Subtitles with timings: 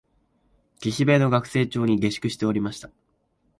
[0.79, 2.89] 岸辺の学生町に下宿しておりました